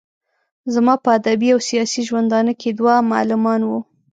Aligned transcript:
زما 0.73 0.93
په 1.03 1.09
ادبي 1.17 1.49
او 1.55 1.59
سياسي 1.69 2.01
ژوندانه 2.07 2.53
کې 2.61 2.69
دوه 2.77 2.95
معلمان 3.11 3.61
وو. 3.65 3.79